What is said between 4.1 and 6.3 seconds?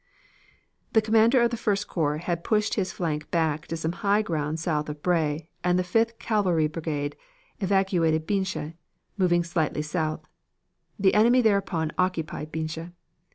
ground south of Bray, and the Fifth